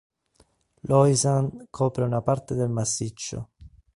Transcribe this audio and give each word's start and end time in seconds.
L'Oisans 0.91 1.51
copre 1.69 2.01
una 2.03 2.23
parte 2.23 2.55
del 2.55 2.69
massiccio. 2.69 3.49